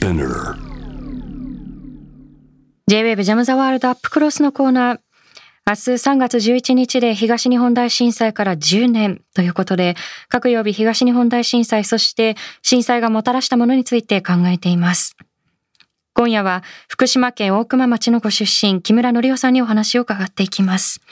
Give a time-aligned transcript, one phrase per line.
[0.00, 0.56] Spinner
[2.86, 5.00] J-WAVE ジャムザワールドアップクロスのコーナー。
[5.66, 9.96] 明日3月11日で東日本大震災から10年ということで、
[10.30, 15.16] 各曜日東日本大震災、そして震災がもたらしたものについて考えています。
[16.14, 21.02] 今夜は福島県大熊町のご出身、木村則夫さんにお話を伺っていきます。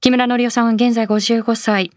[0.00, 1.90] 木村則夫さんは現在55歳。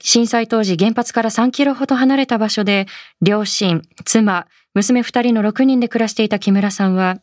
[0.00, 2.86] 震災当時原発から3キロほど離れた場所で、
[3.20, 7.18] 両親、妻、娘2人の6人で暮らしていた木村さんは、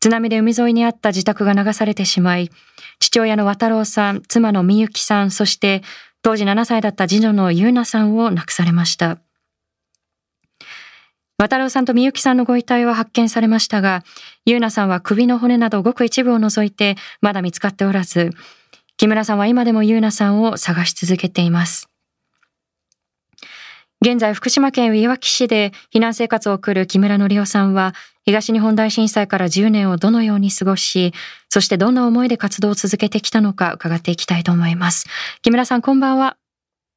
[0.00, 2.50] 津波で海沿いにあった自宅が流されてしまい、
[2.98, 5.82] 父親の渡郎さん、妻のみゆきさん、そして
[6.22, 9.18] 当時7歳だった次女のゆうなさんを亡くされました。
[11.36, 14.04] 渡郎さんとみゆきさんのご遺体は発見されましたが、
[14.46, 18.30] ゆうなさんは首の骨などごく一部を除いてまだ見つかっておらず、
[18.96, 21.88] 木村さんは今でもゆうなさんを探し続けています。
[24.04, 27.94] 現在、福島県いわき市で避難生活を送る木村則夫さんは、
[28.26, 31.14] 東日本大震災から10年をどのように過ごし、
[31.48, 35.06] そしてどんな思いで活動を続けてきたのか伺っていきたいと思います。
[35.40, 36.36] 木村さん、こんばんは。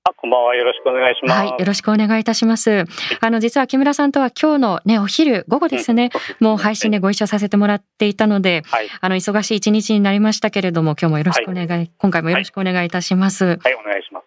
[0.04, 0.56] あ、こんばんは。
[0.58, 1.38] よろしくお願いします。
[1.38, 2.84] はい、よろしくお願いいたします。
[3.22, 6.10] あの、実は木村さんとは今日のね、お昼、午後ですね、
[6.42, 13.46] もう配信でご一緒させてもらっていたので、はい、あの、忙しい一日になりましたけれども、今日もよろしくお願い、はい、今回もよろしくお願いいたします。
[13.46, 14.27] はい、はい、お願いします。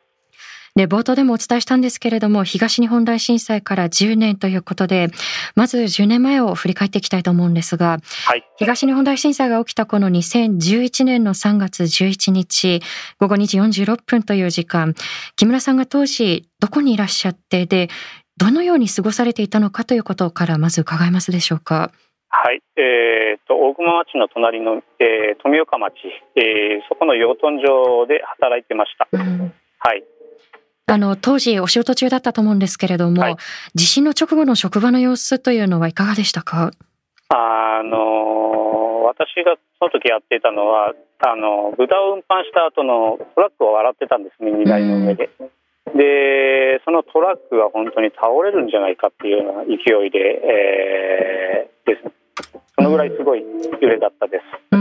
[0.80, 5.08] で、冒頭でもお伝えしたんですけれども、東日本大震災から10年ということで、
[5.54, 12.80] まず10年前を振り返っていきたいと思うんですが、はい、東日本大震災が起きたこの2011年の3月11日、
[13.18, 14.94] 午後2時46分という時間、
[15.36, 17.90] 木村さんが当時どこにいらっしゃって、で、
[18.38, 21.92] どのように過ごされていたのかということからまず伺えますでしょうか？
[22.30, 25.92] はい、えーと、大熊町の隣の、えー、富岡町、
[26.36, 29.08] えー、そこの養豚場で働いてました。
[29.12, 30.04] うん、はい。
[30.90, 33.36] あの、当時お仕事中だったと思うんですけれども、はい、
[33.76, 36.72] 地震の直後の職場の様子というのはいかがでしたか？
[37.28, 45.30] あの、私がその時やっていたのは、あの、豚を運搬した後のトラックを洗ってたんですね、荷台の上で。
[45.94, 49.74] で、そのトラックが本当に倒れるんじゃないかっていうような勢
[50.06, 52.12] いで、えー、ですね。
[52.76, 53.42] そのぐらいすごい
[53.80, 54.76] 揺れだったです。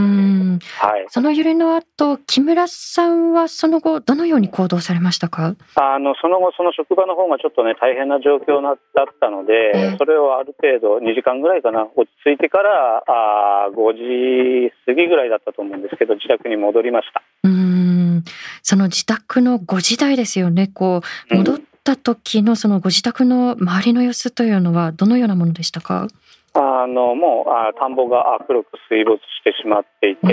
[0.80, 5.54] はい、その揺れの後、木村さんはその後、どのように行動されましたか？
[5.74, 8.76] あのその後、その職場の方がちょっとね、大変な状況だっ
[9.20, 17.22] たので、えー、それをある程度、2時間ぐらいかな、落ち着いてからあ5時過ぎぐらいだったと思うんですけど、自宅に戻りました。
[17.44, 18.24] うん。
[18.62, 26.06] その自宅の5時台ですよね、こう戻った時のそのご自宅の周りの様子というのは、どのようなものでしたか？
[26.54, 30.26] あのもうあ田んぼが黒く水没してしまっていて、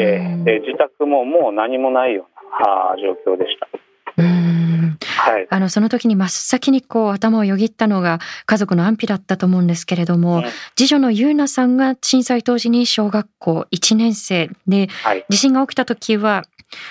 [0.44, 3.68] で自宅ももう何もないようなあ状況でした。
[5.28, 10.44] はい、あのその時に真っ先にこう頭をよぎったのが家族の安否だったと思うんですけれども、うん、
[10.76, 16.44] 次女の優奈さんが震災当時に小学校1年生で、はい、地震が起きた時は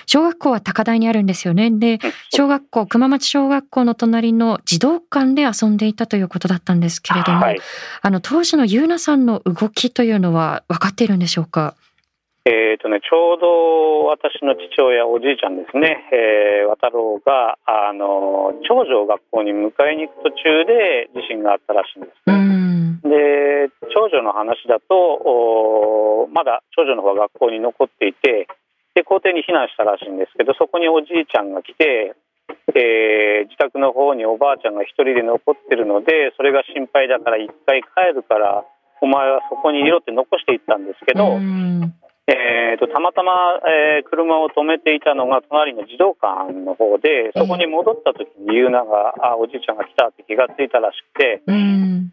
[0.06, 1.70] 小学校は高台にあるんですよね。
[1.70, 1.98] で、
[2.34, 7.58] 小学校、熊町小学校の隣の児童館で遊んでいたということだったんですけれども、はい、
[8.02, 11.74] あの、当時のゆうなさんの動きというのは分かっているんでしょうか？
[12.48, 28.46] えーとね、ちょうど私の父親、おじいちゃんですね、えー、渡郎があの長女を学校に迎えに行く途中で地震があったらしいんです、ね、で長女の話だとまだ長女の方は学校に残っていて
[28.96, 32.16] で校庭に避難したらしいんですけどそこにおじいちゃんが来て、
[32.72, 38.64] えー、自宅の方におばあちゃんが一人で残ってるのでそれが心配だから一回帰るから
[39.04, 41.36] お前はそこにいろって残していったんですけど、
[42.24, 51.44] えーと、たまたま、えー、車を止めていたのが隣の児童館の方でそこに戻った時にユーナがあおじいちゃんが来たって気がついたらしくて、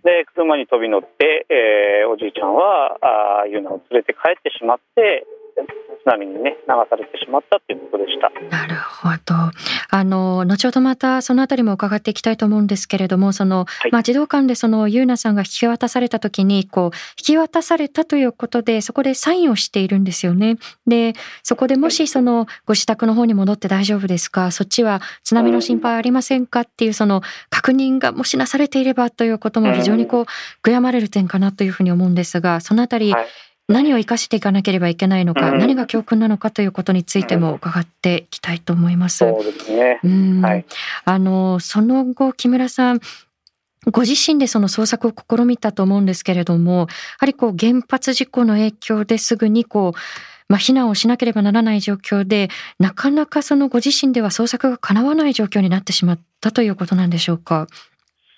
[0.03, 2.99] で車に飛び乗って、えー、おじいちゃんは
[3.41, 5.23] あユーナを連れて帰ってしまって
[6.03, 8.29] 津波にね流されてしまったっていうことでした。
[8.49, 9.33] なるほど。
[9.89, 20.57] あの後ほどまたそのあたりも伺っていきたいと思うんですけれども、その、はい、まあ児童館でそのゆうなさんが引き渡された時にこう引き渡されたということでそこでサインをしているんですよね。
[20.85, 26.61] で、そこでもしそのご自宅の方に戻って大丈夫ですか、そっちは津波の心配ありませんか？
[26.61, 30.25] っていうその確認がもしなされていればということも非常にこう
[30.67, 33.25] 悔やまれる点かなというふうに思うんですが、そのあたり、はい
[33.73, 39.17] 何を生かしていかなければいけないのか、うん、何が教訓なのかということについても伺っていきたいと思います。
[39.17, 39.99] そうですね。
[40.41, 40.65] はい。
[41.03, 43.01] あのその後木村さん。
[43.91, 46.87] ご自身でその捜索を試みたと思うんですけれども、や
[47.19, 49.99] はりこう原発事故の影響ですぐにこう、
[50.47, 52.47] まあ、避難をしなければならない状況で、
[52.79, 57.67] なかなかそのご自身では捜索が叶わない状況になってしまったということなんでしょうか？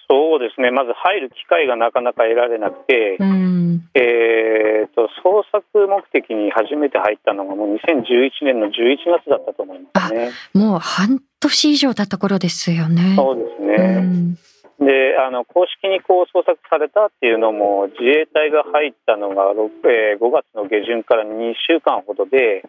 [0.10, 8.72] そうですね、まず入る機会がなかなか得られなくて、うん、えーと、捜索目的に初めて入ったのが、もう2011年の11
[9.07, 10.31] 月だったと思いますね。
[10.54, 13.16] もう半年以上経った頃ですよね。
[13.16, 14.38] そうですね、うん
[14.80, 22.63] であの公式にこう捜索されたっていうのも自衛隊が入ったのが 5,、えー、5月の下旬から2週間ほどで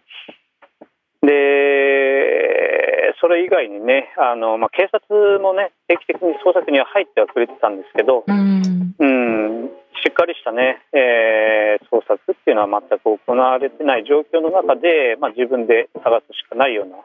[1.26, 9.70] でそれ以外にねあの、まあ、警察もね定期的に捜索には入ってはくれてたんですけど、うん、うん
[10.04, 16.96] しっかりしたね、えー、捜索っていうのは全く行われてない状況の中で、まあ、自分で探すしかないような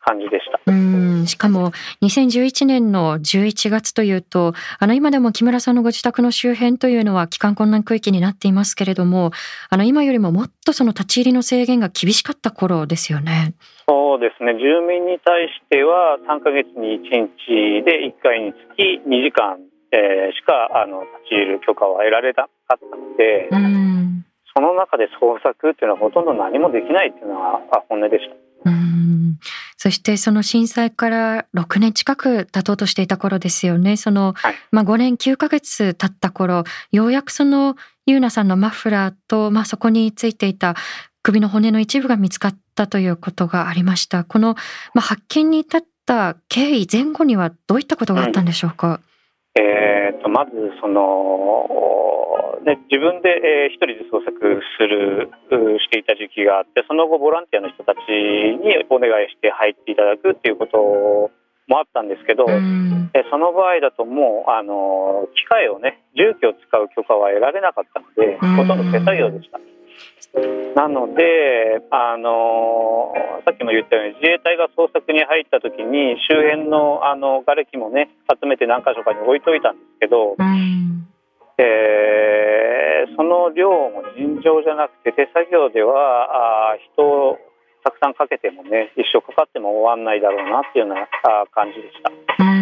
[0.00, 0.60] 感じでした。
[0.66, 1.72] うんしかも
[2.02, 9.30] 2011年の11月というとあの今でも木村さんのご自宅の周辺というのは帰還困難区域になっていますけれども
[9.70, 13.54] あの今よりももっとその立ち入りの制限が厳しかった頃ですよね。
[13.88, 19.58] そうですね住民に対しては3か月に1日で1回につき2時間、
[19.92, 23.48] えー、しかあの立ち入る許可は得られなかったので。
[23.50, 23.88] うん
[24.58, 28.28] その中で捜索っていうのはほとんど何もできないっていうのが本音でし
[28.64, 28.70] た。
[28.70, 29.38] うん
[29.78, 33.96] そしてその震災から6年近く経とうとしていた頃ですよね。
[33.96, 40.74] その、はい、まあ5年9ヶ月経った頃、ようやくそのユーナさんのマフラーと、まあそこについていた
[41.22, 44.24] 首の骨の一部が見つかったということがありました。
[44.24, 44.56] この、
[44.94, 49.00] まあ、発見に至った経緯前後にはどういったことがあったんでしょうか、うん、
[49.54, 51.68] えーと、まずその
[52.64, 55.30] ね、自分で、えー、一人で捜索する
[55.80, 61.32] していた時期があってその後ボランティアの人たちにお願いして入っていただくっていうこと
[61.68, 69.60] もあったんですけど、うん、えその場合だともうあの機械をね重機を使う許可は得られなかったので、ほとんど手作業でした。
[70.76, 73.12] なので、あの
[73.44, 81.08] さっきも言ったように自衛隊が捜索に入った時に周辺のあの瓦礫もね集めて何箇所かに置いといたんですけど、うん
[81.58, 87.38] えー、その量も尋常じゃなくて手作業ではあ人を
[87.82, 91.08] たくさんかけてもね一生かかっても終わんないだろうなっていうような
[91.50, 92.44] 感じでした。
[92.44, 92.57] うん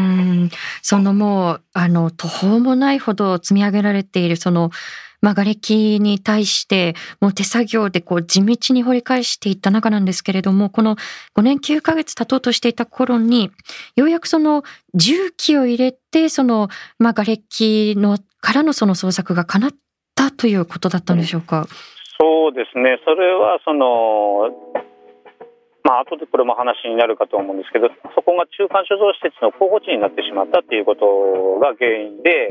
[0.82, 4.70] そのもうあの途方もないほど積み上げられているその
[5.22, 10.96] まあ、瓦礫に対してもう手作業でこう地道に掘り返していった中なんですけれどもこの
[11.36, 13.50] 5年9ヶ月経とうとしていた頃に
[13.96, 14.62] ようやくその
[14.94, 16.68] 重機を入れてその、
[16.98, 19.70] まあ、瓦礫のからのその捜索が叶っ
[20.14, 21.66] たということだったんでしょうか？
[22.20, 23.00] そうですね。
[23.04, 24.50] それはその
[25.86, 27.86] まあ後でこれも話になるかと思うんですけど、
[28.18, 32.50] そこが中間所蔵施設の候補地になってしまったっていうことが原因で、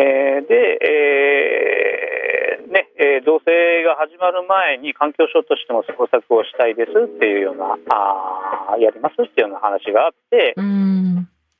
[0.00, 10.56] えー、で、えー、ね、えー、同棲が始まる前に環境省としても捜索をしたいですっていうような、あやりますっていうような話があって、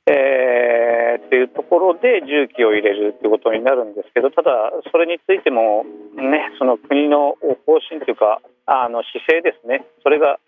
[0.09, 5.85] えー、っていうところで重機を入れるっていうことになるんですけどただそれについても
[6.17, 9.85] ねその国の方針というかあの姿勢ですね。
[10.01, 10.39] それが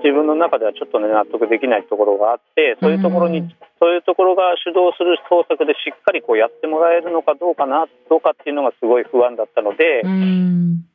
[0.00, 3.44] 自分の中ではちょっとね納得できないところがあってそういうところに、
[3.78, 10.04] そういうところが主導する捜索でしっかりこうやってもらえるのかどうかなどうかっていうのがすごい不安だったので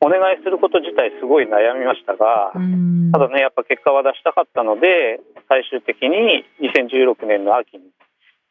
[0.02, 7.90] お願いすること自体すごい悩みましたがただねやっぱ結果は出したかったので最終的に2016年の秋に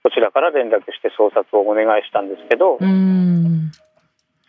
[0.02, 2.78] こちらから連絡して捜索をお願いしたんですけど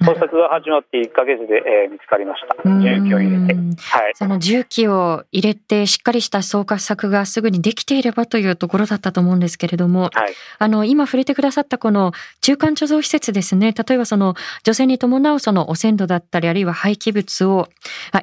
[0.05, 2.55] 捜索が始まって1か月で、えー、見つかりました。
[2.63, 3.55] 重機を入れて。
[3.55, 4.13] はい。
[4.15, 13.73] その重機を入れてしっかりした捜索がすぐにできていればというところだったと思うんですけれども、はい、あの、今触れてくださったこの中間貯蔵施設ですね。
[13.73, 17.67] 例えばその女性に伴うその汚染土だったり、あるいは廃棄物を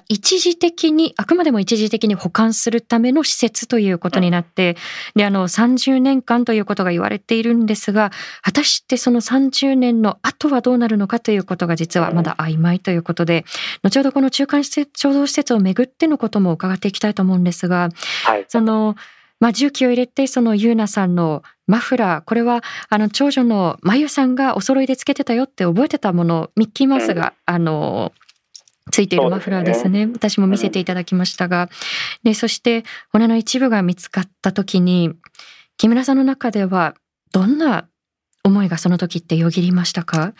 [0.09, 4.77] 一時的に、あくまでも一時的に保管するための施設ということになって、
[5.15, 8.11] うん、で、あの、30年間ということが言われているんですが、
[8.43, 13.45] 果たしてその30年の後はどうなるのかということがが実はまだ曖昧ということで、
[13.83, 17.88] 後ほどこの中間施設、共同施設をめぐってのことも伺っていきたいと思うんですが、
[18.25, 18.97] はい、その、
[19.41, 28.12] まあ、重機を入れて、そのユーナさんのマフラー、これは、あの、長女のまゆさんがお揃いでつけてたよって覚えてたもの、ミッキーマウスが、あの、
[28.93, 30.02] ついているマフラーですね。
[30.02, 31.69] すね私も見せていただきましたが。
[32.23, 35.12] で、そして骨の一部が見つかった時に、
[35.76, 36.95] 木村さんの中では
[37.33, 37.88] どんな
[38.45, 40.35] 思いがその時ってよぎりましたか？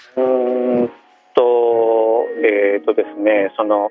[2.43, 3.91] えーとですね、その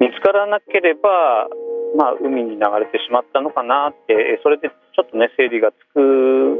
[0.00, 1.46] 見つからなければ、
[1.94, 6.56] まあ、海に流れてしまったのかなってそれでちょっとね整理がつく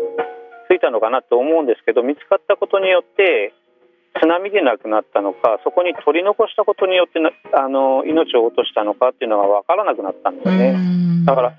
[0.69, 3.55] ついたのかなと思うんですけど見つかったことによって
[4.21, 7.19] 津波で亡くなったのかそこに取り残したことによって
[7.57, 10.77] あの命を落としたのかっていうのが分からなくなったんですね。
[11.25, 11.55] だから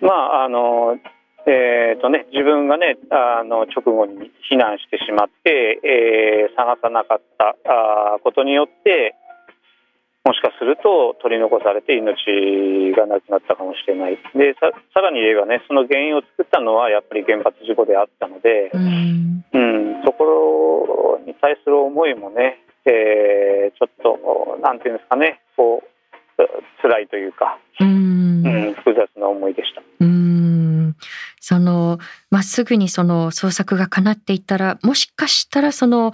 [0.00, 0.98] まああの
[1.46, 9.14] えーとね、自分が、ね、あの直後に避難してしまって、えー、探さなかったあことによって
[10.26, 12.18] もしかすると取り残されて命
[12.98, 14.18] がなくなったかもしれない。
[14.34, 22.58] でささらに言えばねその原因を作ったのはやっぱり原発事故であったので、うん、うん、そこに対する思いもね、
[22.90, 29.82] えー、ちょっとなんていうんですかねこう辛いというか、うん、うん、複雑な思いでした。
[30.00, 30.35] うん
[31.40, 31.98] その
[32.30, 36.12] まっすぐにその捜索が叶っていったらもしかしたらその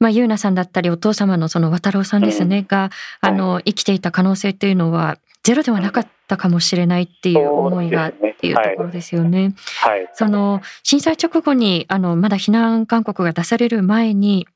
[0.00, 9.56] まあ、ゆうなさんだったりお父様のその渡郎さんですね、うん、があの生きていた可能性というのはゼロではなかったかもしれないっていう思いがっていうところですよね。
[9.80, 14.46] はい、その震災直後にあのまだ避難勧告が出される前に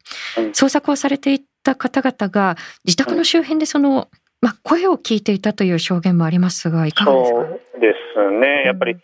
[0.53, 4.09] 捜索をされていた方々が自宅の周辺でその、
[4.41, 7.39] まあ、声を聞いていたという証言もありますがいかがですか？
[7.39, 8.63] そうですね。
[8.67, 9.01] やっぱり、うん、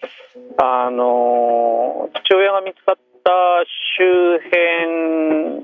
[0.61, 3.31] あの父親が見つかった
[3.97, 5.63] 周辺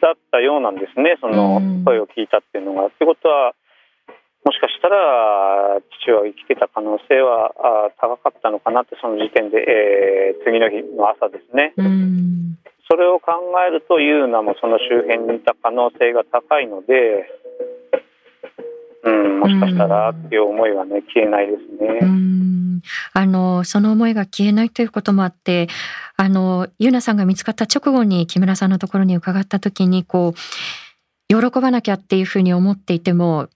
[0.00, 2.90] だったようなんですね、その声を聞いたっていうのが。
[2.90, 3.52] ということは、
[4.44, 11.74] もしかしたら父は生きてた可能性は高かったのかなってその時点で、えー、次の日の朝ですね。
[12.90, 13.32] それを考
[13.66, 17.28] えるとユーナもその周辺にいた可能性が高いので、
[19.04, 22.51] うん、もしかしたらっていう思いはね消えないですね。
[23.12, 25.68] あのその思いが消えないということもあって
[26.16, 33.48] あのゆうなさんが見つかった直後に木村さんのところに伺った時にこう喜ばなきゃっていうふうに思っていても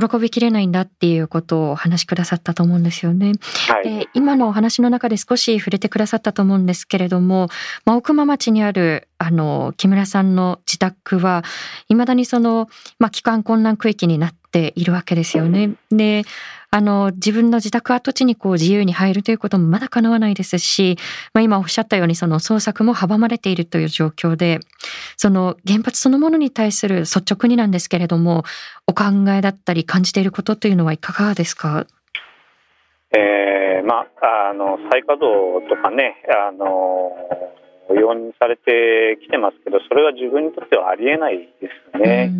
[0.00, 3.32] 喜びきれないんだっていうことをお話しくださったと思うんですよね。
[3.68, 7.48] はい、で今のお話の中で少し触れてくださったと思うんですけれども、
[7.84, 11.44] まあ、奥間町にあるあの木村さんの自宅は
[11.88, 12.68] いまだにその、
[12.98, 15.74] まあ、帰還困難区域になっているわけですよね。
[15.90, 16.24] で
[16.76, 20.98] あの、自分の自宅跡地にこう自由に入るということもまだ叶わないですし、
[21.32, 24.58] まあ、今おっしゃったようにその捜索も阻まれているという状況で、
[25.16, 28.42] その原発そのものに対する率直になんですけれども、
[28.88, 29.04] お考
[29.38, 31.86] えだったり感じていることというのはいかがですか？
[33.16, 36.16] えー、まあ、あの、再稼働とかね、
[36.48, 37.12] あの、
[37.90, 42.32] 容認されてきてますけど、それは自分にとってはありえないですね。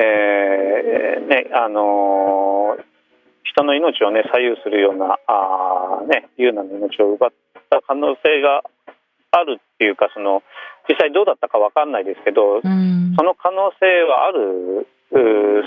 [0.00, 2.78] えー、ね、あの
[3.52, 7.30] 人の命をね左右するようなあね優ナの命を奪っ
[7.70, 8.64] た可能性が
[9.32, 10.42] あるっていうかその
[10.88, 12.68] 実際どうだったか分かんないですけど、そ
[13.22, 14.88] の可能性はある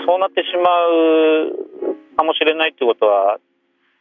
[0.04, 3.38] そうなってしまうかもしれないってことは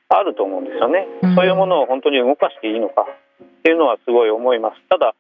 [0.10, 4.82] あると思うんですよね、そういうものを本当に動かしていいのかっていうのはすごい思います。
[4.90, 5.16] ただ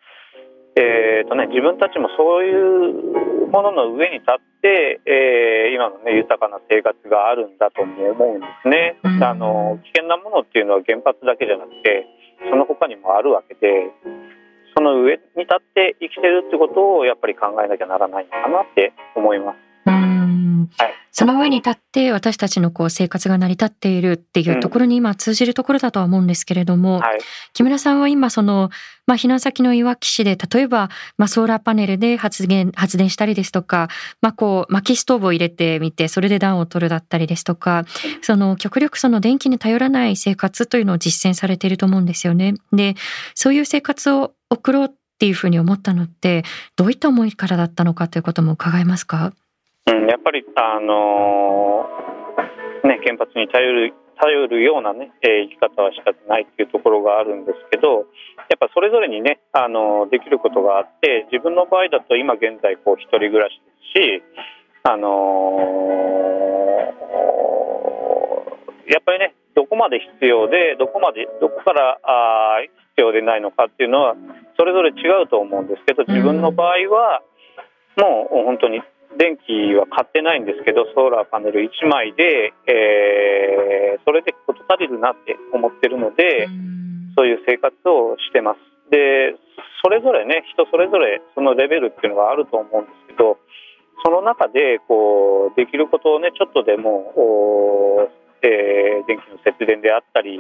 [0.75, 12.03] えーとね、自分たちもそういうものの上に立って、えー、今の、ね、豊かな生活があるんだとも思うんですね、うん、あの危険なものっていうのは原発だけじゃなくて
[12.49, 13.87] その他にもあるわけで
[14.75, 19.64] その上に立って生きてるってことをやっぱり考えなきゃならないのかなって思います。
[20.77, 27.19] はい、その上に立って私たちのこう生活が成り立っているっていうところに今通じるところだとは思うんですけれども、うんはい、
[27.53, 28.69] 木村さんは今その、
[29.07, 33.87] まあ、避難先のいわき市で例えば、まあ、ソーラーパネルで発電発電したりですとか、
[34.21, 37.85] まあ、こう薪ストーブを入れてみてそれで暖を取るだったりですとか
[38.21, 42.55] その極力その電気に頼らない生活というのを実践されていると思うんですよね。
[42.73, 42.95] で
[43.35, 46.43] そういう生活を送ろうっていうふうに思ったのって
[46.75, 49.33] どういった思いからだったのかということも伺えますか？
[49.87, 58.07] うん、やっぱり、あのー、ね、原発に頼る頼るようなね、えー、生き方はしたないっていうところがあるんですけど
[58.47, 63.67] やっぱそれぞれにね、あのー、できることがあって自分の場合だと今現在こう一人暮らしで
[63.99, 64.23] すし、
[64.83, 72.61] あのー、やっぱりねどこまで必要でどこまでどこからあ
[72.95, 74.15] 必要でないのかっていうのは
[74.57, 77.21] それぞれ違うと思うんですけど自分の場合は
[77.97, 78.81] もう本当に
[79.17, 86.47] 電気は買ってないんですけどソーラーパネル1枚で、えー、それで事足りるなって思ってるので、
[87.15, 88.59] そういう生活をしてます。
[88.91, 89.35] で
[89.81, 93.37] それぞれね人それぞれそのレベルっていうのがあると思うんですけど
[94.03, 97.13] その中でこうできることをねちょっとでも
[98.45, 100.37] えー、電気の節電であったり、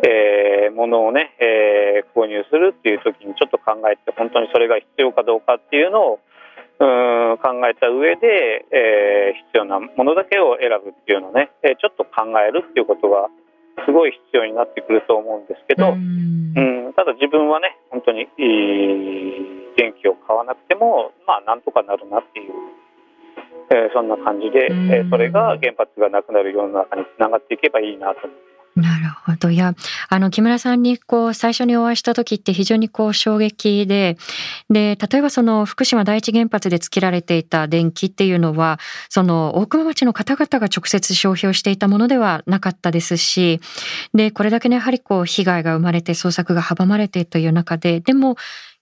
[0.00, 6.20] えー、物をね、えー、購入するっていう時にちょっと考えて本当にそれが必要かどうかっていうのを
[6.80, 13.28] うん考えた上で、えー、必要なものだけを選ぶっていうのをね、えー、ちょっと考えるっていうことが
[13.86, 18.26] すごい必要になってくると思うんですけど、うん、ただ自分はね本当に
[19.76, 22.52] 電気を買わなくてもまあなんとかなるなっていう、
[23.70, 28.63] えー、そんな感じで、えー、それが原発がなくなる世の中につながっていけばいいなと思います。
[28.76, 29.50] なるほど。
[29.50, 29.74] いや、
[30.08, 34.16] あの、木村さんにこう、最初にお会いした時って非常にこう、衝撃で、
[34.68, 43.60] で、例えばその、福島第一原発で作られていた電気っていうのは、その、大熊町の方々が直接消費をしていたものではなかったですし、
[44.12, 48.36] で、これだけね、やはりこう、被害が生まれて捜索が阻まれてという中で、でも、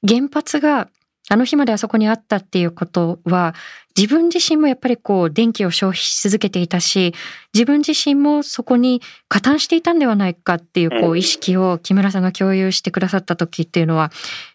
[0.09, 0.89] 原発が
[1.33, 3.55] あの日まであそこにあったっていうことは、
[3.97, 7.15] 自分自身もやっぱりこう電気を消費し続けていたし、
[7.55, 14.11] 自分自身もそこに加担していたんではないかっていうこう意識を木村さんが共有してくださった時っていうのは、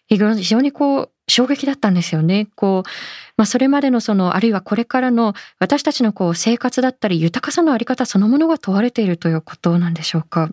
[0.06, 2.46] 非常にこう衝撃だったんですよね。
[2.54, 2.88] こう、
[3.36, 10.48] まあそれまでのその、あるいはこれからの私たちのこう生活だったり豊かさのあり方そのものが問われているということなんでしょうか？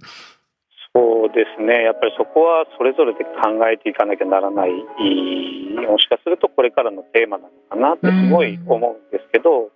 [0.95, 9.71] そうですね、やっぱりそこはそれぞれで考えていかなきゃならない、もしかするとこれからのテーマなのかなってすごい思うんですけど、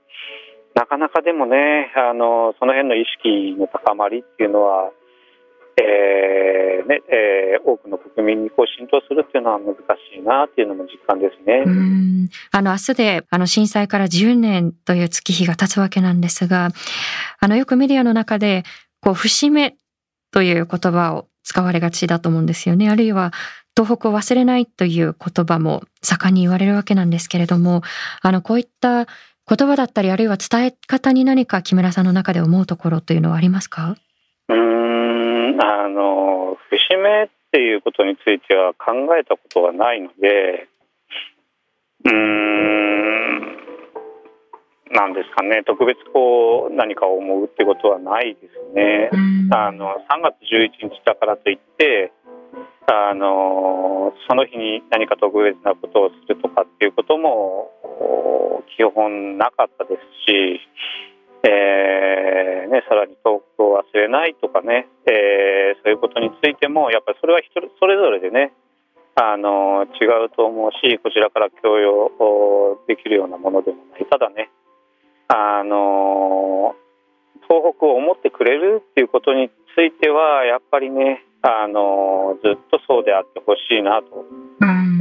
[0.76, 4.92] なかなかでもね、あのその辺の意識の高まりっていうのは、
[5.76, 11.64] えーねえー、多くの国民にこう浸透するっていうのは難しいなっていうのも実感ですね。
[11.66, 12.30] うん。
[12.52, 16.70] あの明日であの震災から10年という月日が経つわけなんですが、
[17.42, 18.64] あのよくメディアの中で
[19.02, 19.76] こう節目
[20.32, 22.90] という言葉を使われがちだと思うんですよね。
[22.90, 23.32] あるいは
[23.76, 27.82] 東北を忘れないという言葉も盛んに言われるわけなんですけれども、
[28.22, 33.96] あの、こういった言葉だったり、あるいは伝え方に何か木村さんの中で思うところというのはありますか？
[34.50, 40.68] うん、あの、節目っていうことについては考えたことがないので、
[42.06, 43.58] うん、
[44.92, 45.64] なんですかね。
[45.66, 49.10] 特別こう何かを思うってことはないですね。
[49.52, 52.12] あの3月11日だからといって
[52.88, 57.70] あのその日に何か特別なことをするとかっていうことも
[58.76, 60.60] 基本なかったですし、
[61.46, 68.54] えーね、さらに遠くを忘れないとかね、えー、そういうことについてもやっぱりそれは人それぞれでね
[69.16, 74.06] あの違うと思うしこちらから強要できるようなものでもない。
[74.10, 74.50] ただね
[75.30, 76.76] あの
[77.48, 84.26] 東北を思ってくれるっていうことについてはやっぱりねあのずっとそうであってほしいなと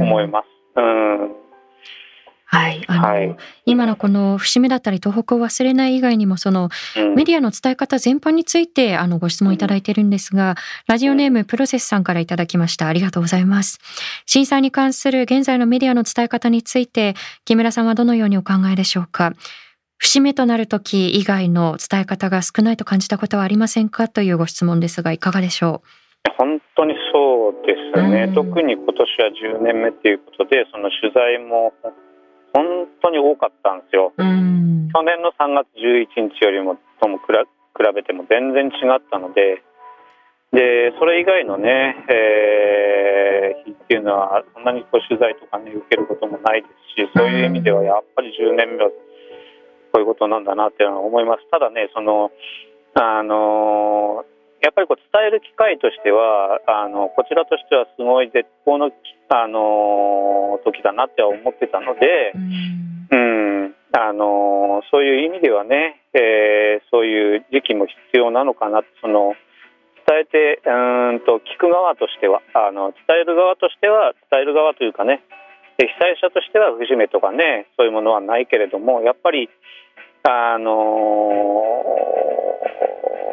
[0.01, 0.45] 思います。
[0.77, 1.35] うん
[2.51, 2.83] はい。
[2.87, 6.69] あの、はい、今のこの節目だったり東北を忘れない以外にもその、
[7.15, 10.55] メディアの伝え方全般についてあのご質問いただいているんですが、
[10.87, 12.87] ラジオネームプロセスさんからいただきました。
[12.87, 13.77] ありがとうございます。
[14.25, 17.13] 震災に関する現在のメディアの伝え方について
[17.45, 19.33] 木村さんはどのようにお考えでしょうか？
[20.01, 24.07] 節目となる時以外の伝え方が少ないと感じたことはありませんか？
[24.07, 26.31] というご質問ですがいかがでしょう？
[26.37, 31.73] 本当にそうですね、特に今年は10年目ということでその取材も
[32.53, 34.13] 本当に多かったんですよ。
[34.17, 37.23] 去年の3月11日よりもとも比
[37.93, 39.63] べても全然違ったので。
[40.51, 48.89] でそれ以外のね、えー、日っていうのはそんなにこう取材とかね受けることもないですしそういう意味ではやっぱり10年目は
[49.91, 51.49] こういうことなんだなっていうのは思います。
[51.51, 52.31] ただね、その
[52.93, 54.25] あの
[54.61, 58.91] やっぱりこう伝える機会としてはあのこちらとしてはすごい絶好の
[59.29, 62.33] あの時だなって思ってたので、
[63.11, 69.33] うん、うんあのそういう意味ではね、えー、そういう時期も必要なのかなその
[70.07, 75.21] 伝えてうんと聞く側としてはあの伝える側としては伝える側というかね
[75.85, 79.49] 被災者としては節目とかねそういうものはないけれどもやっぱり
[80.23, 80.73] あの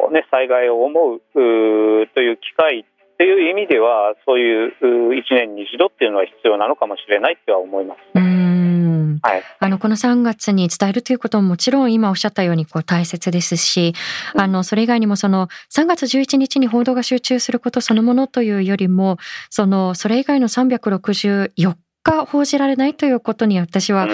[0.09, 2.85] ー、ね、災害を思うという機会っ
[3.17, 7.99] ていう意味ではそういう1年に一度っていうのは必要なのかもしれないとは思います。
[8.15, 9.19] うん。
[9.21, 13.93] はい、あのこの3月に伝えるということももちろん今おっしゃったようにこう大切ですし、
[14.35, 19.17] あのそれ以外にもその3月11日に報道が集中することそのものというよりも
[19.49, 21.75] そのそれ以外の364
[22.07, 24.07] 果報じられないということに私は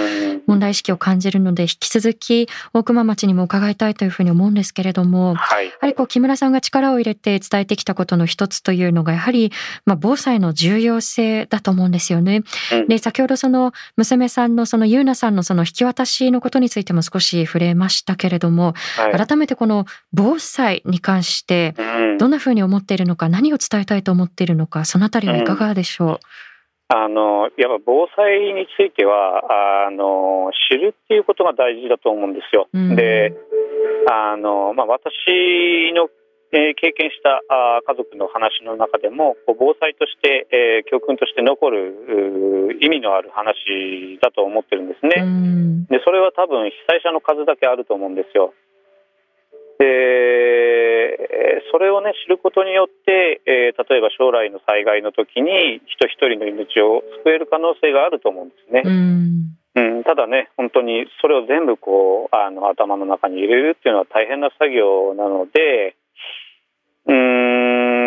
[0.48, 9.52] 問題意識を感じるので引き続き大熊町にも伺いたいというふうに思うんですけれども、はい、やはりこう木村さんが力を入れて伝えてきたことの一つというのがやはり
[9.86, 12.44] まあ防災の重要性だと思うんですよね。
[12.88, 21.76] で先ほどその娘さんのその優奈さんのその引き渡しのことについても少し触れましたけれども、はい、改めてこの防災に関して
[22.20, 26.18] どんなふうに思っているのか何を伝えたいと思っているのかそのあたりはいかがでしょう、うん
[26.94, 29.42] あのやっぱ防災については
[29.88, 32.70] あの知るっていうことが大事だと思うんですよ。
[32.72, 33.34] うん、で
[34.06, 35.10] あの、まあ、私
[35.98, 36.06] の、
[36.54, 45.26] えー、経験したあ家族の話の中でもこう防災として、えー、教訓として残る意味のある話だと思ってるんですね。
[45.26, 48.54] うん、でそれは多分被災者の数だけあると思うんですよ。
[49.80, 58.82] でそれをね知ることによって、えー、例えば将来の災害の時に人一人の命を救える可能性があると思うんですね。
[58.86, 59.24] うん
[59.76, 65.96] うん、ただね、本当にそれを全部こうあの頭の中に入れるっていうのは大変な作業なので、
[67.08, 67.14] う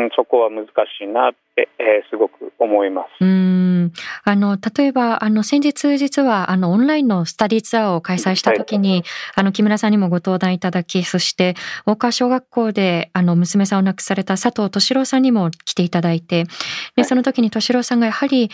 [0.06, 0.70] ん、そこは難し
[1.02, 3.55] いなって、えー、すごく思います。
[3.86, 3.92] うん。
[4.24, 9.02] あの例えばあの先日実はあのオンラインのスタディツアーを開催した時に、はい、
[9.36, 11.54] あの木村さんにもご登壇いただきそして
[11.86, 16.44] 大川小学校であの娘さんを亡くされた佐藤敏郎さんにも来ていただいて
[16.96, 18.50] でその時に敏郎さんがやはり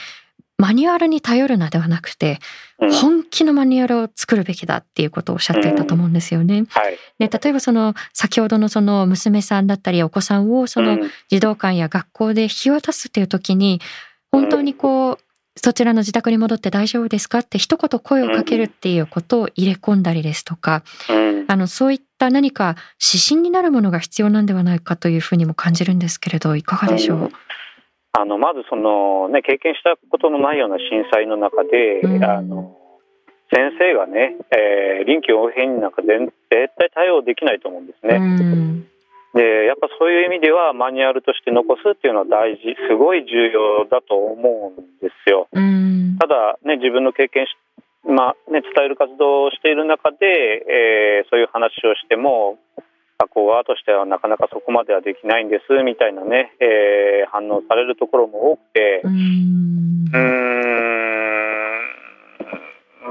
[0.62, 2.38] マニュアルに頼るのではなくて、
[2.78, 6.58] 本気のマニュアルを作るべきだっていうことをおっしゃっていたと思うんですよね。
[6.58, 6.66] うん。
[6.66, 13.80] はい、で例えばその先ほどのその娘さんだったりお子さんをその児童館や学校で引き渡すっていう時に
[14.32, 15.18] 本当にこう
[15.56, 20.82] そちらの自宅に戻って大丈夫ですかって一言声をかけるっていうことを入れ込んだりですとか、
[21.46, 27.30] あのそういった何か指針になるものが必要なんではないかというふうにも感じるんですけれどいかがでしょう、
[28.12, 32.76] あのまずその、ね、経験したことのないような震災の中で、うん、あの
[33.52, 38.16] 先生がね、えー、臨機応変になんか絶対対応できないと思うんですね。
[38.16, 38.86] うん、
[39.34, 45.48] でやっぱそういう意味ではマニュアルとして残すっていうのは大事すごい重要だと思うんですよ。
[45.52, 47.56] うん、ただ、ね、自分の経験し
[48.04, 52.58] まあね、伝える活動をしている中で、えー、そういう話をしても
[53.18, 60.04] 学校側としてはなかなかそこまではできないんですみたいなね、えー、反応されるところも多くてうん。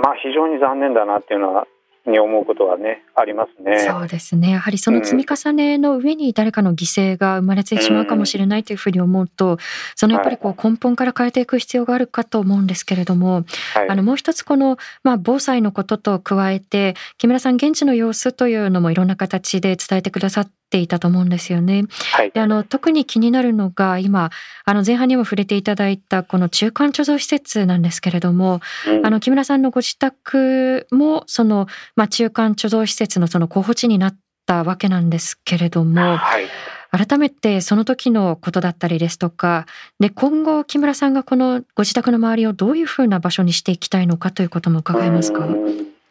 [0.03, 1.67] まあ非常に残念だなっていうのは
[2.07, 3.79] に思うことがねありますね。
[3.79, 4.51] そうですね。
[4.51, 9.57] やはりその積み重ねの上に誰かの犠牲が生まれてしまうかもしれないというふうに思うと、
[9.95, 21.83] そのやっぱりこう根本から変えていく必要があるかと思うんですけれども、はい、あのもう一つこのまあ防災のことと加えて木村さん現地の様子というのもいろんな形で伝えてくださっていたと思うんですよね。
[22.13, 24.31] はい、であの特に気になるのが今
[24.65, 36.17] あの前半にも触れていただいたこの中間貯蔵施設なんですけれども、うん、あの木村さんのご自宅もその、まあ、中間貯蔵施設のその候補地になったわけなんですけれども。
[36.17, 36.45] はい
[36.93, 39.65] 改めてその時のことだったりですとか
[40.01, 45.47] で今後木村さんがこのご自宅の周りをどういうふうな場所にしていきたいのかということも伺えますか？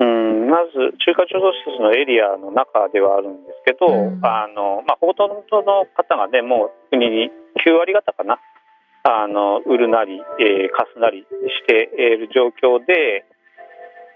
[0.04, 7.30] まず中華貯蔵施設のエリアの中ではあるんですけど、うん、あのまあ、ほとんどの方がねもう国に
[7.64, 8.40] 9割方かな
[9.04, 13.24] あの売るなり、えー、貸すなりしている状況で、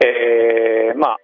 [0.01, 1.18] えー、まあ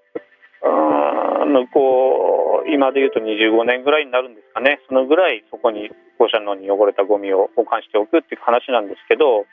[1.46, 4.80] 向こう今でいうと25年ぐらいになるんですかね。
[4.88, 9.46] そのぐらいそこに放射能に汚れたゴミを保管しておくっていう話なんですけど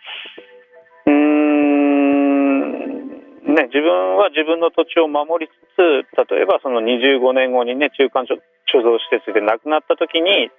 [3.58, 8.38] ね、自分は自分の土地を守りつつ例えばその25年後にね中間貯
[8.70, 10.54] 蔵施設で亡くなった時に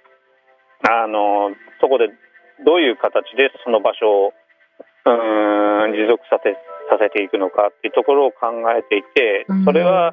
[0.83, 2.11] あのそこで
[2.67, 4.33] どういう形でその場所を
[5.07, 6.59] うん持続させ
[6.91, 10.11] させていくのかっていうところを考えていてそれは、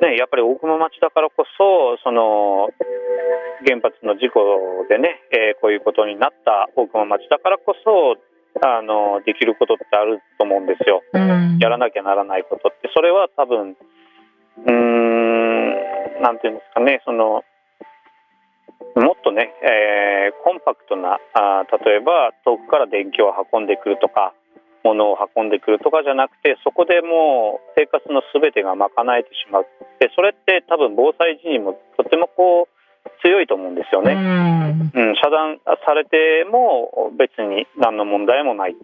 [0.00, 2.72] ね、やっぱり大熊町だからこそその
[3.68, 8.16] 原発の事故でね、えー、こういうことになった大熊町だからこそ
[8.62, 12.90] あのできることってあると思うんですよ、うん、やらなきゃならないことって。
[12.94, 13.76] それは多分
[14.66, 17.00] うんなんていうんですかね。
[17.04, 17.44] その
[18.96, 24.34] もっとね、えー、コンパクトなあ例えば遠くから電気を運んでくるとか
[24.82, 29.66] 物を運んでくるとかじゃなくてそこでもう生活の全てが賄えてしまう。
[30.00, 32.79] でそれって多分防災時にもとてもこう
[33.22, 34.12] 強いと思うんですよね。
[34.12, 38.76] うん、遮断されても別に何の問題もない。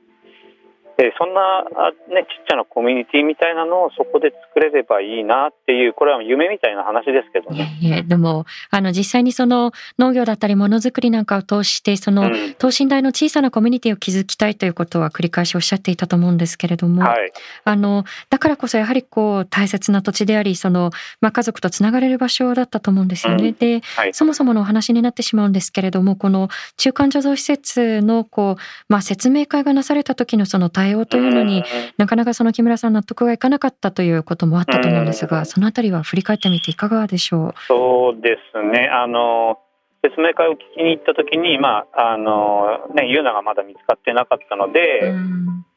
[0.97, 1.63] でそんな、
[2.09, 7.79] ね、ちっちゃなコミュニティみたいなのをそこで作れればいいなっていうこれは夢みたいな話ですけどね。
[7.81, 17.33] いやでもあの実際にその農業だったりものづくりなんかを通してその、等身大の小さなコミュニティを築きたいということは繰り返しおっしゃっていたと思うんですけれども、はい、
[17.65, 23.49] あのだからこそやはりこう大切な土地でありその、まあ、家族とつながれる場所だったと思うんですよね。
[23.49, 31.65] うん、で、はい、そもそものお話になってしまうんですけれどもこの中間貯蔵施設のこう、まあ、説明会がなされた時のその対応というのに、
[31.97, 37.55] なかなかその木村さん納得がいかなかったということもあったと思うんですが、そのあたりは振り返ってみていかがでしょう？
[37.67, 38.89] そうですね。
[38.93, 39.59] あの
[40.05, 45.13] 説明会を聞きに行った時に、まああのね、ユーナがまだ見つかってなかったので、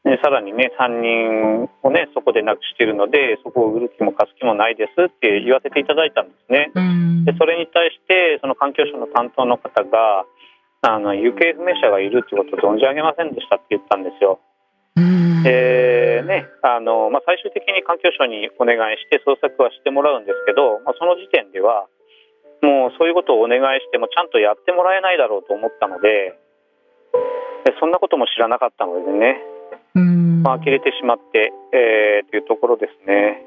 [0.04, 6.70] ね、さらにね3人をねそこで亡くしているのでそこを売る気も貸す気もないですって言わせていただいたんですね。
[7.24, 10.24] でそれに対してその環境省の担当の方が
[10.82, 14.40] あの行方不明者がいるってことを存じ上げませんでしたって言ったんですよ。
[15.46, 21.88] えーねあのまあ、最終的に環境省にお願いして捜索はしてもらうんですけど、まあ、その時点では
[22.62, 26.36] もうそういうことをお願いしてもちゃんとやってもらえないだろうと思ったので
[27.64, 29.42] でそんなことも知らなかったのでね、
[30.42, 33.44] まあ呆れてしまって、えー、というところですね。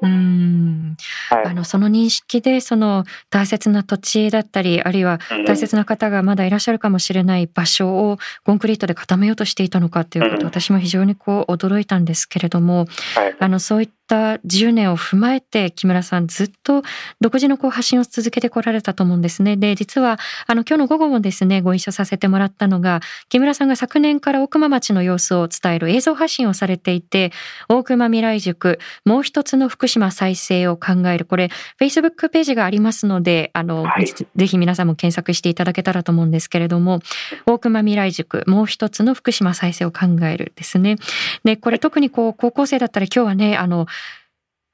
[1.32, 16.82] うんはい、あのその認識でその大切な土地だったりあるいは大切な方がまだいらっしゃるかもしれない場所をコンクリートで固めようとしていたのかということ、私も非常にこう驚いたんですけれども、はい、あのそういった10年を踏まえて木村さんずっと
[17.20, 19.56] 独自のこう発信を続けてこられたと思うんですね。
[19.56, 27.32] で実はあの今日の午後もですねご一緒させてもらったのが木村さんが昨年から大熊町の様子を伝える映像発信をされていて
[27.68, 37.00] 大熊未来塾もう一つの福島再生を考えるこれ Facebook ページがありますのであの、はい、ぜひ皆さんも検索していただけたらと思うんですけれども
[37.46, 40.96] 大熊未来塾もう一つの福島再生を考えるですね。
[41.44, 43.86] でこれ特にこう高校生だったら今日はねあの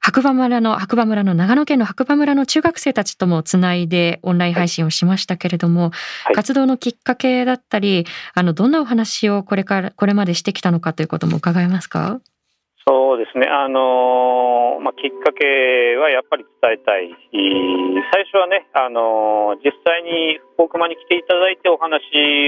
[0.03, 5.91] 白馬村の、白馬村の長野県の白馬村の中学生たちともつないでオンライン配信をしましたけれども、
[6.25, 12.19] はい、活動のきっかけだったり、あの、どんなお話をこれから、これまでしてきたのかということも伺えますか？
[12.87, 15.45] そうですね、あのまあ、きっかけ
[15.97, 17.13] はやっぱり伝えたい、
[18.11, 22.01] 最初はね、あの実際に大熊に来ていただいてお話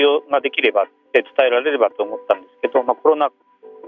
[0.06, 3.30] をができれば、伝えられればと思ったんですけど、まあ、コロナ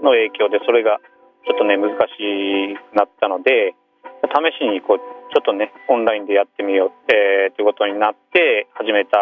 [0.04, 1.00] の影響でそれが
[1.46, 3.74] ちょっとね難しくなったので
[4.26, 4.98] 試しにこう
[5.32, 9.18] ちょっとねオンラインでやってみようってということになって始めた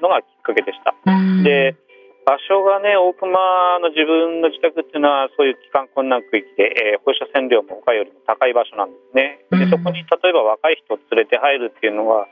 [0.00, 0.96] のがきっかけでした。
[1.44, 1.76] で
[2.24, 9.40] 場所がね大熊の自分の自宅っていうのはそういう帰還困難区域で、えー、放射線量も他よりも高い場所なんですね。
[9.50, 12.28] でそこに例えば若い人を連れて入るっていうのは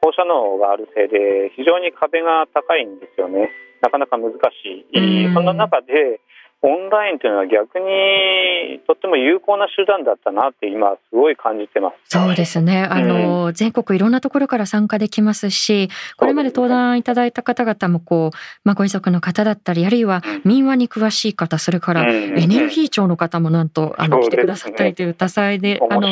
[0.00, 3.50] 放射能があるせいで非常に壁が高いんですよね。
[3.82, 5.34] なかなか難しい。
[5.34, 6.20] そんな中で
[6.60, 11.94] オンラインというのは逆にとっても有効な手段だったなって今すごい感じてます。
[12.08, 12.82] そうですね。
[12.82, 26.10] あの、うん、全国いろんなところから参加できますし、これまで登壇いただいた方々もこう、まあ、ご遺族の方だったり、あるいは民話に詳しい方、それからエネルギー庁の方もなんと、あの、来てくださったりという多彩で、あの、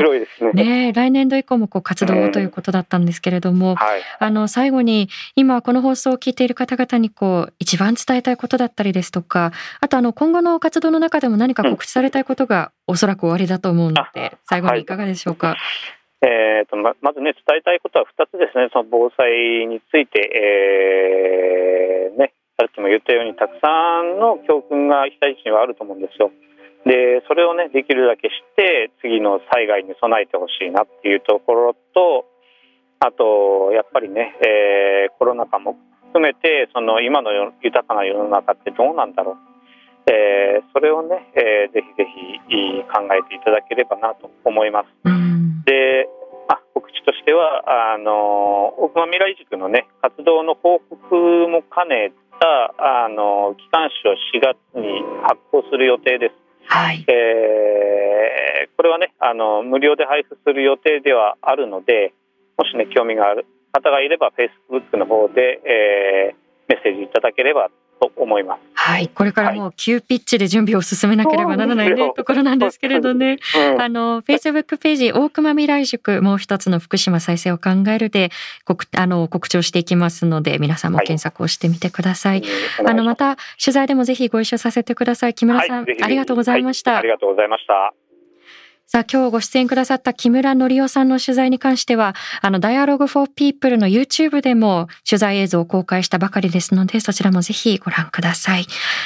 [0.52, 15.49] ね、来年度以降もこう活動ということだったんですけれども、はい、あの、最後に今この放送を聞いている方々にこう、一番伝えたいことだったりですとか、あとあの、今後の活動の中でも何か告知されたいことがおそらく終わりだと思うので、最後にいかがでしょうか？
[15.49, 15.57] はい
[16.22, 20.25] えーとままずね、伝えたいことは2つですね、その防災について、
[22.11, 23.68] えーね、さっきも言ったように、たくさ
[24.03, 26.31] んの教訓が被災地にはあると思うんですよ。
[26.87, 32.25] で、それをね、できるだけして、次の災害に備えてほしいなっていうところと、
[33.01, 39.37] あと、やっぱりね、えー、コロナ禍も含めて、その今の豊かな世の中ってどうなんだろう。
[40.07, 44.87] えー、それをね、えー、ぜひぜひ考えていただければなと思います。
[45.05, 46.09] うん、で、
[46.49, 56.35] あ、告知としてはあの大熊未来塾のね活動の報告も兼ねたあの機関誌を4月に発行する予定です。
[56.69, 62.12] はい、えー、これはねあの無料で配布する予定ではあるので
[62.59, 64.33] もしね興味がある方がいれば
[64.71, 68.61] Facebook の方で、えー、メッセージいただければと思います。
[68.74, 73.38] はい、これからもう急ピッチで準備を進めなければならない、ね、ところなんですけれどね。
[73.74, 78.30] うん、あの、Facebook ページ、大熊未来塾、もう一つの福島再生を考えるで、
[78.64, 82.42] 告あの告知をしていきますので、皆さんも検索をしてみてください。
[82.42, 82.46] は
[82.85, 85.35] い、あの、また、取材でもぜひご一緒させてください。
[85.35, 86.98] 木村さん、はい、ありがとうございました。
[86.98, 88.06] ありがとうございました。
[88.96, 98.64] さあ、今日ご出演くださった木村則夫さんの取材に関しては、あの、Dialogue for People の YouTube でも取材映像を公開したばかりですので、そちらもぜひご覧ください。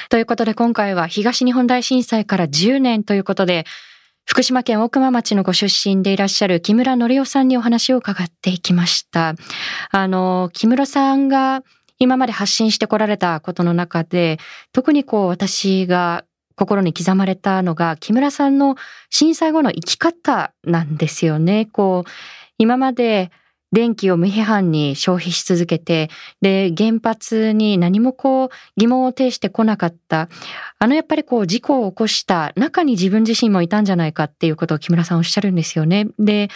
[0.08, 3.66] ということで、今回は東日本大震災から10年ということで、
[4.26, 9.34] 福島県大熊町のご出身でいらっしゃる木村則夫さんにお話を伺っていきました。
[9.90, 11.64] あの、木村さんが
[11.98, 14.38] 今まで発信してこられたことの中で、
[14.72, 16.22] 特にこう私が
[16.60, 18.76] 心に刻まれたのが木村さんの
[19.08, 21.66] 震災後の生き方なんですよね。
[21.72, 22.10] こう
[22.58, 23.30] 今まで
[23.72, 26.10] 電気を無批判に消費し続けて、
[26.42, 30.28] で、原発に何もこう疑問を呈してこなかった。
[30.78, 36.08] あのやっぱりこう事故を起こした中に自分自身もいたんじゃないかっていうことを木村さんおっしゃるんですよね。
[36.18, 36.50] で、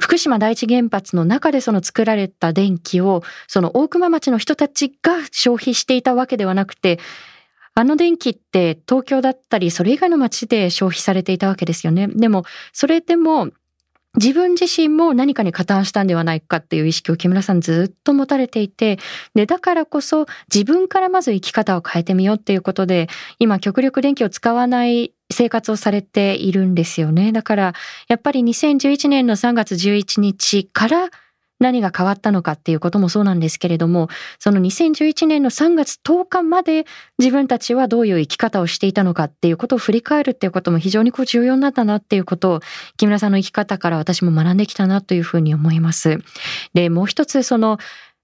[0.00, 6.98] 福島第一原発の中でその作られた電気を、その大熊町の人たちが消費していたわけではなくて、
[7.74, 12.08] あの電気って東京だったりそれ以外の街で消費されていたわけですよね。
[12.08, 13.50] でもそれでも
[14.16, 18.98] 自分自身も何かに加担したんではないかっていう意識を木村さんずっと持たれていて、
[19.34, 27.30] で、だからこそ自分からまず生き方を変えてみようっていうことで、今極力電気を使わない生活をされているんですよね。
[27.30, 27.74] だから、
[28.08, 31.10] やっぱり2011年の3月11日から
[31.60, 36.86] 何が変わったのかっていうこともそうなんですけれども、その2011年の3月10日まで
[37.18, 42.60] 自分たちはどういう生き方をしていたのかっていうことを振り返るっていうことも非常にこう重要になったなっていうことを
[42.96, 46.18] 木村さんの生き方から私も学んできたなというふうに思います。
[46.74, 47.78] で、もう一つその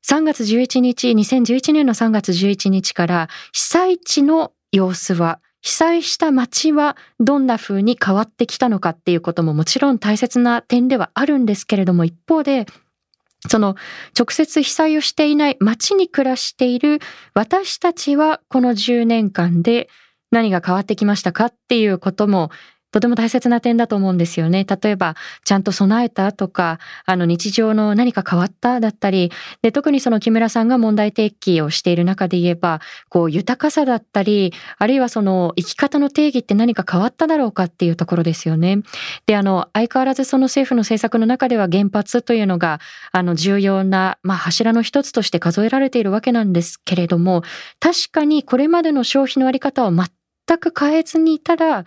[0.09, 12.67] 3月11日、2011年の3月11日から被災地の様子は被災した街はどんな風に変わってきたのかっていうことももちろん大切な点ではあるんですけれども一方で
[13.49, 13.77] その
[14.19, 17.01] 直接被災をしていない町に暮らしている
[17.35, 19.89] 私たちはこの10年間で
[20.31, 22.51] 何が変わってきましたかっていうことも
[22.97, 24.65] とても大切な点だと思うんですよね。
[24.65, 29.31] 例えば、ちゃんと備えたとか、あの日常の何か変わっただったり、
[29.61, 32.81] で、特にその木村さんが問題提起をしている中で言えば、
[33.11, 38.79] こう豊かさだったり、あるいはその生き方の定義って何か変わっただろうかっていうところですよね。
[39.27, 42.81] で、あの、相変わらずその政府の政策の中では原発というのが、
[43.13, 47.43] あの、重要な、まあ、柱の一つとして数えられているわけなんですけれども、
[47.79, 50.09] 確かにこれまでの消費のあり方を全
[50.59, 51.85] く変えずにいたら、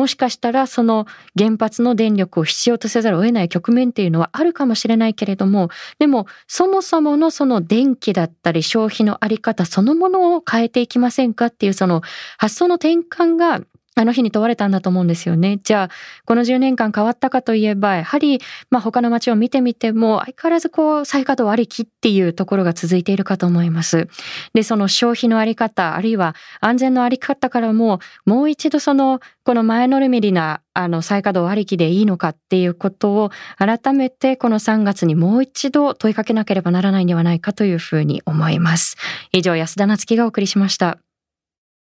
[0.00, 1.06] もしかしたらその
[1.38, 12.00] 原発の電力を必要とせざるを得ない局面っていうのはあるかもしれないけれども、でもそもそものその電気だったり消費のあり方そのものを変えていきませんかっていうその
[12.38, 13.60] 発想の転換が
[13.96, 15.58] あの日に問われたんだと思うんですよね。
[15.62, 15.88] じゃあ、
[16.24, 24.08] この10年間変わったかといえば、やはり、まあ他の街を見てみても、相変わらずこう、再稼働ありきっていうところが続いているかと思います。
[24.54, 38.96] で、その消費のあり方、あるいは安全のあり方からも、もう一度その、この前のるみりな、あの、再稼働ありきでいいのかっていうことを、改めてこの3月にもう一度問いかけなければならないんではないかというふうに思います。
[39.32, 41.09] 以上、安田なつきがお送りしました。